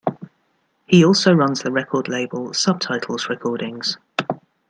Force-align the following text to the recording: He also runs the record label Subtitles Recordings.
He 0.87 1.05
also 1.05 1.31
runs 1.31 1.61
the 1.61 1.71
record 1.71 2.07
label 2.07 2.55
Subtitles 2.55 3.29
Recordings. 3.29 3.97